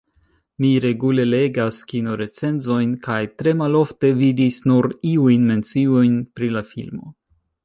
[0.63, 7.17] Mi regule legas kinorecenzojn, kaj tre malofte vidis nur iujn menciojn pri la filmo.